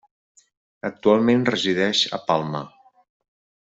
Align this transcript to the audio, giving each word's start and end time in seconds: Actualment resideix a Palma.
Actualment 0.89 1.45
resideix 1.51 2.03
a 2.19 2.23
Palma. 2.31 2.67